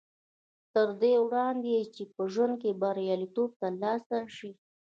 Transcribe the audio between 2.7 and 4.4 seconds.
برياليتوب تر لاسه